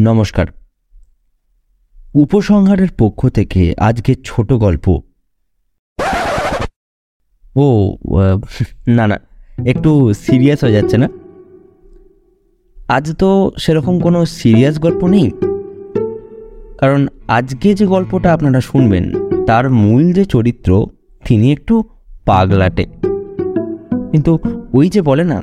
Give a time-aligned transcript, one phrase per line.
[0.00, 0.46] নমস্কার।
[2.14, 5.00] উপসংহারের পক্ষ থেকে আজকে ছোট গল্প।
[7.56, 7.96] ও
[8.88, 9.20] না না,
[9.66, 11.08] একটু সিরিয়াস হয়ে যাচ্ছে না?
[12.88, 15.30] আজ তো সেরকম কোনো সিরিয়াস গল্প নেই।
[16.78, 19.12] কারণ আজকে যে গল্পটা আপনারা শুনবেন,
[19.44, 20.86] তার মূল যে চরিত্র,
[21.24, 21.84] তিনি একটু
[22.24, 22.84] পাগলাটে।
[24.10, 24.38] কিন্তু
[24.72, 25.42] ওই যে বলে না,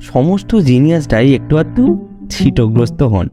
[0.00, 3.28] সমস্ত জিনিয়াসটাই একটু আধটু ছিটগ্রস্ত হন।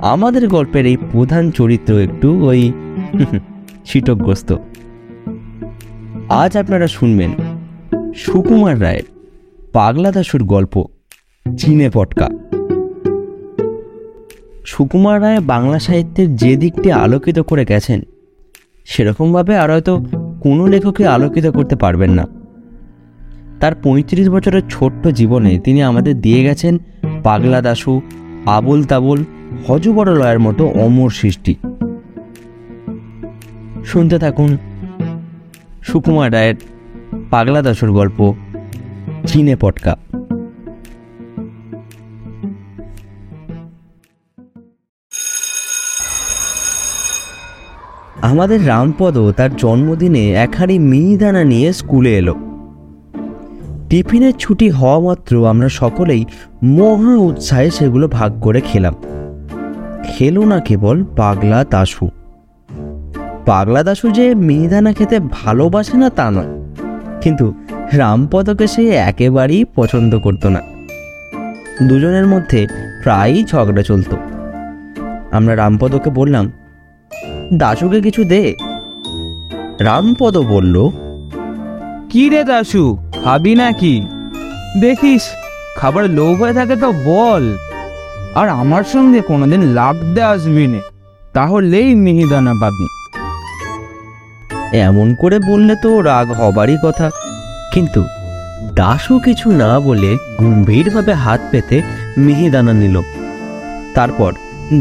[0.00, 2.72] আমাদের গল্পের এই প্রধান চরিত্র একটু ওই
[3.84, 4.56] ছিটগ্রস্ত
[6.28, 7.30] আজ আপনারা শুনবেন
[8.16, 9.02] সুকুমার রায়ের
[9.72, 10.84] পাগলা দাসুর গল্প,
[11.58, 12.28] চিনে পটকা।
[14.66, 18.00] সুকুমার রায় বাংলা সাহিত্যের যে দিকটি আলোকিত করে গেছেন,
[18.84, 20.04] সেরকমভাবে আর হয়তো
[20.40, 22.26] কোনো লেখকই আলোকিত করতে পারবেন না।
[23.60, 26.78] তার পঁয়ত্রিশ বছরের ছোট্ট জীবনে তিনি আমাদের দিয়ে গেছেন
[27.22, 28.00] পাগলা দাসু
[28.46, 29.24] আবুল তাবুল
[29.66, 31.54] হজবড়লয়ের মতো অমর সৃষ্টি।
[33.84, 34.56] শুনতে থাকুন
[35.82, 36.54] সুকুমার রায়ের
[37.30, 38.34] পাগলা দাসুর গল্প,
[39.26, 39.96] চিনে পটকা।
[48.22, 52.34] আমাদের রামপদ তার জন্মদিনে এক হাঁড়ি মিহিদানা নিয়ে স্কুলে এলো।
[53.88, 56.24] টিফিনের ছুটি হওয়া মাত্র আমরা সকলেই
[56.62, 58.94] মহা উৎসাহে সেগুলো ভাগ করে খেলাম।
[60.10, 62.06] খেলো না কেবল পাগলা দাসু
[63.46, 66.50] পাগলা দাসু যে মিহিদানা খেতে ভালোবাসে না তা নয়,
[67.22, 67.46] কিন্তু
[67.92, 70.60] রামপদকে সে একেবারেই পছন্দ করতো না।
[71.88, 72.60] দুজনের মধ্যে
[73.02, 74.16] প্রায়ই ঝগড়া চলতো।
[75.36, 76.44] আমরা রামপদকে বললাম
[77.58, 78.42] দাসুকে কিছু দে।
[79.80, 80.76] রামপদ বলল,
[82.10, 82.82] কি রে দাসু
[83.22, 83.94] খাবি নাকি?
[84.80, 85.24] দেখিস,
[85.76, 87.44] খাবার লোভ হয়ে থাকে তো বল।
[88.38, 90.80] আর আমার সঙ্গে কোনোদিন লাগতে আসবি নে।
[91.32, 92.86] তাহলেই মিহিদানা পাবি।
[94.78, 97.10] এমন করে বললে তো রাগ হবারই কথা।
[97.74, 98.04] কিন্তু
[98.74, 101.82] দাসু কিছু না বলে গম্ভীরভাবে হাত পেতে
[102.18, 103.00] মিহিদানা নিল।
[103.94, 104.32] তারপর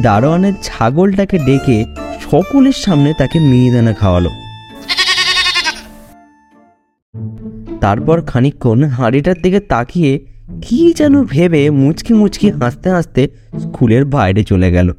[0.01, 1.85] দারোয়ানের ছাগলটাকে ডেকে
[2.31, 4.29] সকলের সামনে তাকে মিহিদানা খাওয়ালো।
[7.81, 14.71] তারপর খানিকক্ষণ হাঁড়িটার দিকে তাকিয়ে কি যেন ভেবে মুচকি মুচকি হাসতে হাসতে স্কুলের বাইরে চলে
[14.71, 14.93] গেল।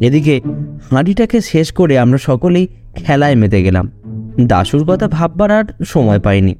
[0.00, 0.40] এদিকে
[0.90, 3.90] হাঁড়িটাকে শেষ করে আমরা সকলেই খেলায় মেতে গেলাম।
[4.40, 6.54] দাসুর কথা ভাববার আর সময় পাইনি।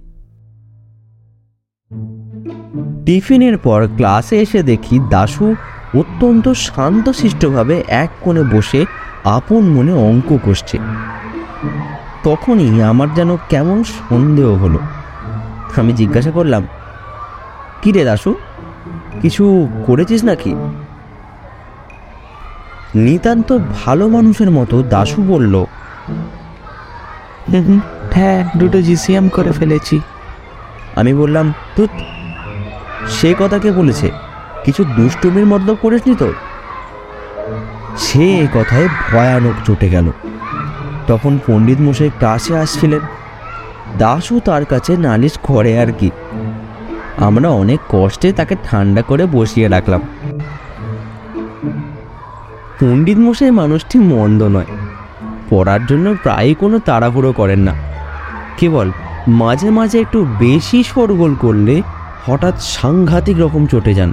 [3.05, 5.55] টিফিনের পর ক্লাসে এসে দেখি দাসু
[5.99, 8.85] অত্যন্ত শান্তশিষ্টভাবে এক কোণে বসে
[9.25, 10.79] আপন মনে অঙ্ক কষছে
[12.25, 14.79] তখনই আমার যেন কেমন সন্দেহ হলো।
[15.77, 16.67] আমি জিজ্ঞাসা করলাম
[17.87, 18.35] কি রে দাসু
[19.23, 20.55] কিছু করেছিস নাকি?
[22.95, 25.65] নিতান্ত ভালো মানুষের মতো দাসু বলল
[28.13, 30.01] হ্যাঁ দুটো জিসিএম করে ফেলেছি।
[30.97, 31.91] আমি বললাম তুত
[33.09, 34.11] সে কথা কে বলেছে?
[34.65, 36.33] কিছু দুষ্টুমির মতলব করিসনি তো?
[37.99, 40.11] সে এ কথায় ভয়ানক চটে গেল।
[41.07, 43.01] তখন পণ্ডিত মশাই ক্লাসে আসছিলেন।
[43.99, 46.11] দাসু তার কাছে নালিশ করে আর কি।
[47.19, 50.01] আমরা অনেক কষ্টে তাকে ঠান্ডা করে বসিয়ে রাখলাম।
[52.81, 54.67] পণ্ডিত মশাই মানুষটি মন্দ নয়।
[55.51, 57.75] পড়ার জন্য প্রায়ই কোনো তাড়াহুড়ো করেন না।
[58.57, 58.93] কেবল
[59.29, 61.83] মাঝে মাঝে একটু বেশি শোরগোল করলে
[62.27, 64.13] হঠাৎ সাংঘাতিক রকম চটে যান।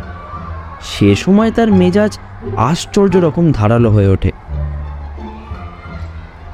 [0.82, 2.20] সে সময় তার মেজাজ
[2.58, 4.32] আশ্চর্য রকম ধারালো হয়ে ওঠে।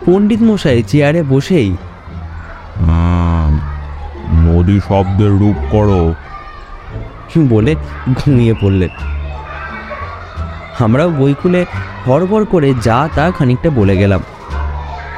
[0.05, 1.77] পণ্ডিত মশাই চেয়ারে বসেই
[4.33, 6.13] নদী শব্দের রূপ করো।
[7.37, 7.75] বলে
[8.13, 8.89] ঘুমিয়ে পড়লেন।
[10.79, 11.65] আমরাও বই খুলে
[12.07, 14.21] হড়বড় করে যা তা খানিকটা বলে গেলাম।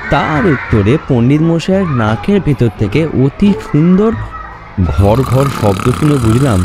[0.09, 4.11] তার উত্তরে পণ্ডিত মশাইয়ের নাকের ভেতর থেকে অতি সুন্দর
[4.83, 6.59] ঘর ঘর শব্দ শুনে বুঝলাম,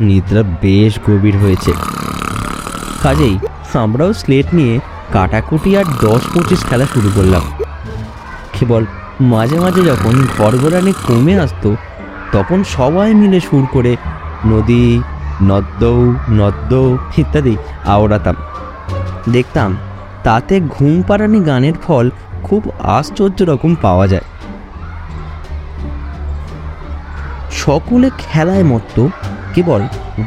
[0.00, 1.72] নিদ্রা বেশ গভীর হয়েছে।
[3.02, 3.38] কাজেই
[3.74, 4.80] আমরাও স্লেট নিয়ে
[5.12, 7.42] কাটাকুটি আর দশ পঁচিশ খেলা শুরু করলাম।
[8.52, 8.84] কেবল
[9.20, 11.76] মাঝে মাঝে যখন ঘরঘরানি কমে আসতো,
[12.32, 13.96] তখন সবাই মিলে সুর করে
[14.46, 15.02] নদী,
[15.42, 18.36] নদ্দৌ নদ্দৌ ইত্যাদি আওড়াতাম।
[19.30, 19.76] দেখতাম
[20.24, 22.10] তাতে ঘুম পাড়ানি গানের ফল
[22.42, 24.22] খুব আশ্চর্য রকম পাওয়া যায়।
[27.50, 29.06] সকলে খেলায় মত্ত,
[29.54, 29.82] কেবল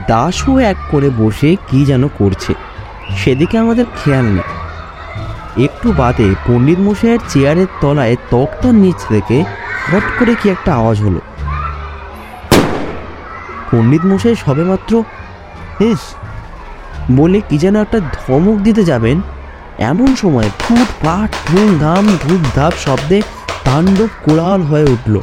[0.08, 2.54] দাসও এক করে বসে কি যেন করছে,
[3.18, 4.50] সেদিকে আমাদের খেয়াল নেই।
[5.66, 9.44] একটু বাদে পণ্ডিত মশাইয়ের চেয়ারের তলায় তক্তার নিচ থেকে
[9.94, 11.20] হট করে কি একটা আওয়াজ হলো।
[13.72, 15.04] পণ্ডিত মশাই সবেমাত্র
[15.80, 16.02] হিস
[17.12, 19.18] বলে কি যেন একটা ধমক দিতে যাবেন?
[19.92, 23.22] এমন সময় ফুট ফাট ধুমধাম ধূপ ধাপ শব্দে
[23.66, 25.16] তাণ্ডব কোলাহল হয়ে উঠল।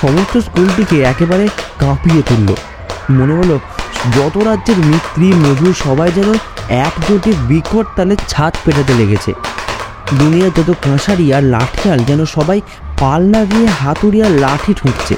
[0.00, 2.50] সমস্ত স্কুলটিকে একেবারে কাঁপিয়ে তুলল।
[3.18, 3.56] মনে হলো
[4.16, 6.30] যত রাজ্যের মিস্ত্রি, মজুর সবাই যেন
[6.86, 9.32] একজোটে বিকট তালে ছাদ পেটাতে লেগেছে।
[10.20, 12.60] দুনিয়ার যত কাঁসারি আর লাঠিয়াল যেন সবাই
[13.00, 15.14] পাল্লা দিয়ে হাতুড়ি আর লাঠি ঠুকছে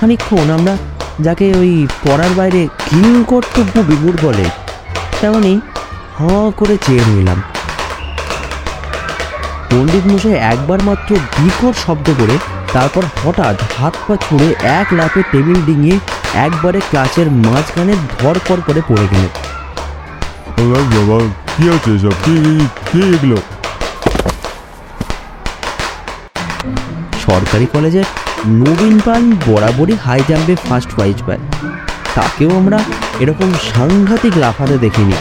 [0.00, 0.74] খানিকক্ষণ আমরা
[1.20, 4.44] যাকে ওই পড়ার বাইরে কিং কর্তব্য বিগুড় বলে
[5.20, 5.60] তেমনি
[6.18, 7.42] হাঁ করে চেয়ে রইলাম।
[9.70, 12.38] পণ্ডিত মশাই একবার মাত্র বিকট শব্দ করে
[12.72, 15.98] তারপর হঠাৎ হাত পা ছুঁড়ে এক লাফে টেবিল ডিঙিয়ে
[16.34, 19.06] একবারে ক্লাসের মাঝখানে ধরপর করে পড়ে
[20.56, 21.18] বাবা
[21.56, 22.10] কি হচ্ছে এসব?
[22.24, 22.32] কি
[22.92, 23.36] কি এগুলো?
[27.26, 28.04] সরকারি কলেজের
[28.46, 31.38] নবীন পাল বরাবরই হাই জাম্পে ফার্স্ট প্রাইজ পায়।
[32.14, 32.78] তাকেও আমরা
[33.20, 35.12] এরকম সাংঘাতিক লাফাতে দেখিনি।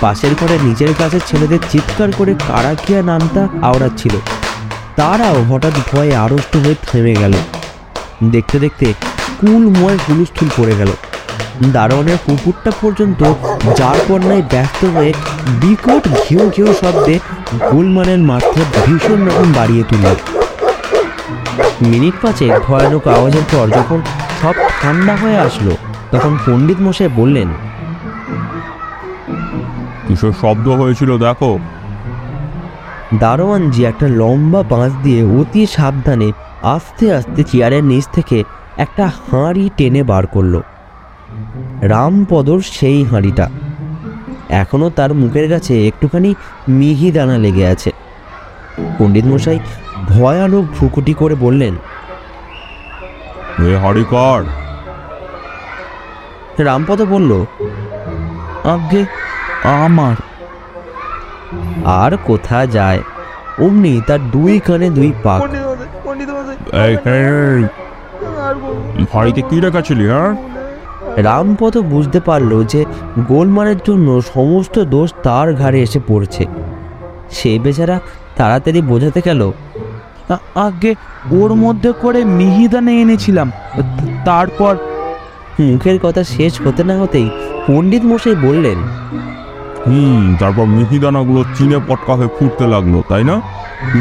[0.00, 4.14] পাশের ঘরে নিজের কাছে ছেলেদের চিৎকার করে কারাকিয়া নামটা আওড়াচ্ছিল।
[4.96, 7.34] তারাও হঠাৎ ভয়ে আড়ষ্ট হয়ে থেমে গেল।
[8.24, 8.94] দেখতে দেখতে
[9.26, 10.90] স্কুলময় হুলুস্থুল পড়ে গেল।
[11.72, 13.24] দারোয়ানের পুকুরটা পর্যন্ত
[13.76, 15.12] যার কন্যায় ব্যস্ত হয়ে
[15.60, 17.18] বিকট ঘেউ ঘেউ শব্দে
[17.70, 20.37] গোলমানের মাঠে ভীষণ রকম বাড়িয়ে তুলল।
[21.82, 24.02] মিনিট পাঁচে ভয়ানক আওয়াজের পর যখন
[24.42, 25.76] সব ঠান্ডা হয়ে আসলো
[26.10, 27.48] তখন পণ্ডিত মশাই বললেন
[30.08, 31.58] কিসের শব্দ হয়েছিল দেখো।
[33.14, 36.32] দারোয়ান দারোয়ানজি একটা লম্বা বাঁশ দিয়ে অতি সাবধানে
[36.62, 38.44] আস্তে আস্তে চেয়ারের নিচ থেকে
[38.76, 40.60] একটা হাঁড়ি টেনে বার করল।
[41.80, 43.50] রামপদর সেই হাঁড়িটা।
[44.48, 46.34] এখনও তার মুখের কাছে একটুখানি
[46.68, 47.92] মিহি দানা লেগে আছে।
[48.98, 49.58] পণ্ডিত মশাই
[50.08, 51.74] ভয়ানক ভ্রুকুটি করে বললেন
[56.58, 57.44] রামপদ বলল
[58.64, 59.04] আগে
[59.62, 60.16] আমার।
[61.84, 63.00] আর কোথা যায়?
[63.58, 65.42] অমনি তার দুই কানে দুই পাক।
[69.12, 70.36] হাড়িতে কি রেখেছিলি হ্যাঁ?
[71.16, 72.84] রামপদ বুঝতে পারল যে
[73.18, 76.46] গোলমালের জন্য সমস্ত দোষ তার ঘাড়ে এসে পড়ছে।
[77.30, 78.00] সে বেচারা
[78.36, 79.52] তাড়াতাড়ি বোঝাতে গেল
[80.66, 80.92] আগে
[81.40, 83.48] ওর মধ্যে করে মিহিদানে এনেছিলাম।
[84.24, 84.74] তারপর
[85.60, 87.28] মুখের কথা শেষ হতে না হতেই
[87.66, 88.78] পণ্ডিত মশাই বললেন
[89.86, 93.36] হুম তারপর মিহিদানাগুলো চিনে পটকা হয়ে ফুটতে লাগল তাই না?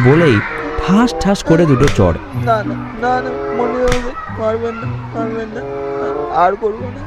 [0.05, 0.35] বলেই
[0.81, 5.61] ঠাস ঠাস করে দুটো চড় না না না মনে হবে মারবেন না মারবেন না
[6.43, 7.01] আর করব না।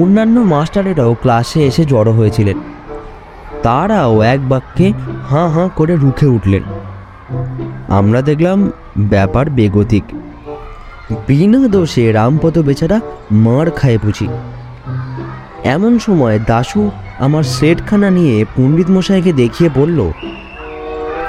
[0.00, 2.58] অন্যান্য মাস্টারেরাও ক্লাসে এসে জড়ো হয়েছিলেন।
[3.62, 4.86] তারাও এক বাক্যে
[5.30, 6.64] হাঁ হাঁ করে রুখে উঠলেন।
[7.88, 10.04] আমরা দেখলাম ব্যাপার বেগতিক।
[11.26, 13.00] বিনা দোষে রামপদ বেচারা
[13.32, 14.28] মার খায় বুঝি।
[15.64, 20.10] এমন সময় দাশু আমার সেটখানা নিয়ে পণ্ডিত মশাইকে দেখিয়ে বলল,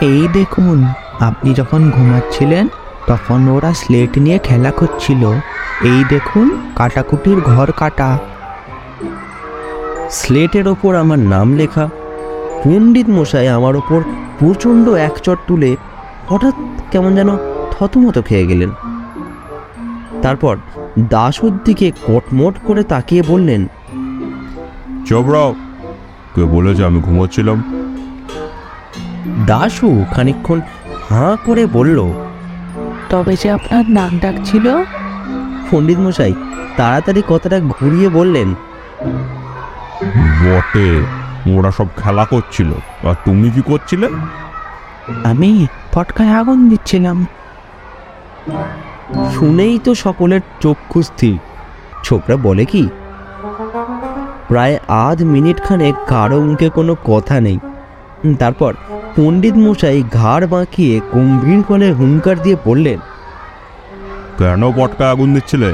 [0.02, 0.86] এই দেখুন,
[1.20, 2.68] আপনি যখন ঘুমাচ্ছিলেন,
[3.08, 5.32] তখন ওরা স্লেট নিয়ে খেলা করছিল।
[5.84, 8.18] এই দেখুন, কাটাকুটির ঘর কাটা।
[10.12, 11.90] স্লেটের ওপর আমার নাম লেখা।
[12.64, 14.02] পণ্ডিত মশাই আমার ওপর
[14.40, 15.72] প্রচণ্ড এক চট তুলে
[16.30, 16.56] হঠাৎ
[16.92, 17.30] কেমন যেন
[17.72, 18.72] থতমত খেয়ে গেলেন।
[20.22, 20.56] তারপর
[21.14, 23.62] দাসুর দিকে কটমট করে তাকিয়ে বললেন
[25.08, 25.50] চোপড়াও
[26.34, 27.58] কে বলেছে আমি ঘুমোচ্ছিলাম।
[29.48, 30.60] দাসু খানিকক্ষণ
[31.10, 32.00] হাঁ করে বলল
[33.10, 34.66] তবে যে আপনার নাক ডাকছিল
[35.70, 36.34] পণ্ডিত মশাই
[36.78, 38.50] তাড়াতাড়ি কথাটা ঘুরিয়ে বললেন
[40.44, 40.90] বটে।
[41.54, 42.70] ওরা সব খেলা করছিল।
[43.10, 44.08] আর তুমি কি করছিলে?
[45.24, 45.50] আমি
[45.94, 47.18] ফটকায় আগুন দিচ্ছিলাম।
[49.36, 51.38] শুনেই তো সকলের চক্ষু স্থির
[52.04, 52.84] ছোকরা বলে কি
[54.50, 54.76] প্রায়
[55.06, 57.58] আধ মিনিট খানে কারও মুখে কোনো কথা নেই।
[58.40, 58.72] তারপর
[59.16, 63.00] পণ্ডিত মশাই ঘাড় বাঁকিয়ে গম্ভীর গলে হুঙ্কার দিয়ে বললেন
[64.40, 65.72] কেন পটকা আগুন দিচ্ছিলে?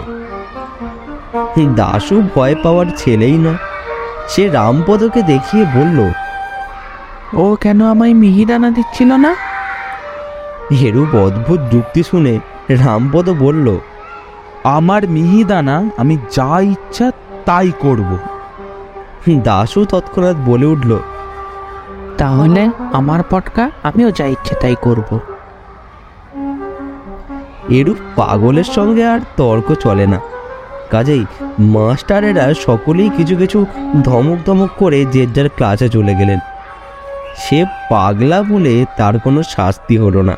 [1.80, 3.54] দাশু ভয় পাওয়ার ছেলেই না
[4.32, 6.00] সে রামপদকে দেখিয়ে বলল
[7.34, 9.32] ও কেন আমায় মিহিদানা দিচ্ছিল না?
[10.82, 12.34] এরূপ অদ্ভুত যুক্তি শুনে
[12.70, 13.68] রামপদ বলল
[14.64, 17.12] আমার মিহিদানা আমি যা ইচ্ছা
[17.46, 18.18] তাই করব।
[19.44, 21.00] দাশু তৎক্ষণাৎ বলে উঠল
[22.18, 25.10] তাহলে আমার পটকা আমিও যা ইচ্ছে তাই করব।
[27.70, 30.20] এরূপ পাগলের সঙ্গে আর তর্ক চলে না।
[30.92, 31.26] কাজেই
[31.60, 33.66] মাস্টারেরা সকলেই কিছু কিছু
[34.04, 36.40] ধমক ধমক করে যে যার ক্লাসে চলে গেলেন।
[37.38, 40.36] সে পাগলা বলে তার কোনো শাস্তি হলো না।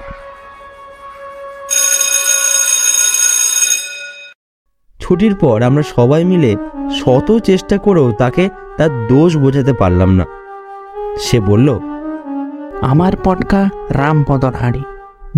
[5.00, 6.52] ছুটির পর আমরা সবাই মিলে
[7.00, 10.26] শত চেষ্টা করেও তাকে তার দোষ বোঝাতে পারলাম না।
[11.20, 11.70] সে বলল,
[12.82, 14.84] আমার পটকা রামপদর হাঁড়ি।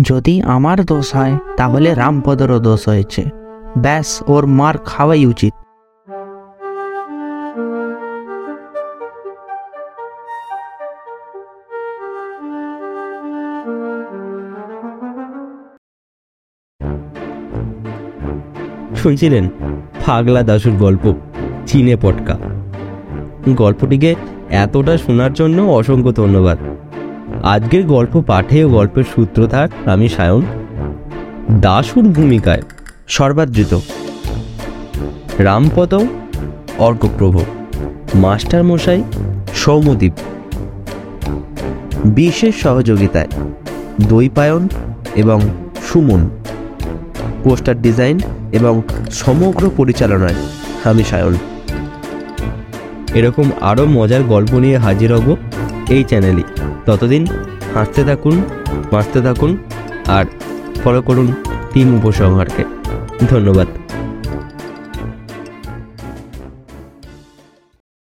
[0.02, 3.45] যদি আমার দোষ হয়, তাহলে রামপদরও দোষ হয়েছে।
[3.76, 5.52] ব্যাস, ওর মার খাওয়াই উচিত।
[18.96, 19.48] শুনছিলেন?
[20.00, 21.14] ফাগলা দাসুর গল্প,
[21.66, 22.38] চিনে পটকা।
[23.48, 24.14] গল্পটিকে
[24.50, 26.58] এতটা শোনার জন্য অসংখ্য ধন্যবাদ।
[27.42, 30.42] আজকের গল্প পাঠে ও গল্পের সূত্রধার আমি সায়ন।
[31.60, 32.62] দাসুর ভূমিকায়।
[33.08, 33.78] সর্বাদৃত।
[35.38, 35.94] রামপদ
[36.78, 37.40] অর্কপ্রভ
[38.14, 39.02] মাস্টার মশাই
[39.54, 40.12] সৌমদ্বীপ
[42.04, 43.28] বিশেষ সহযোগিতায়
[44.08, 44.68] দৈপায়ন
[45.14, 45.40] এবং
[45.86, 46.30] সুমন।
[47.44, 48.20] পোস্টার ডিজাইন
[48.52, 50.34] এবং সমগ্র পরিচালনায়
[50.84, 51.34] আমি সায়ন।
[53.14, 55.36] এরকম আরও মজার গল্প নিয়ে হাজির হব
[55.90, 56.42] এই চ্যানেলে।
[56.86, 57.26] ততদিন
[57.74, 58.42] হাসতে থাকুন,
[58.90, 59.56] বাঁচতে থাকুন
[60.06, 60.24] আর
[60.84, 61.32] ফলো করুন
[61.72, 62.75] তিন উপসংহারকে।
[63.20, 63.85] ধন্যবাদ।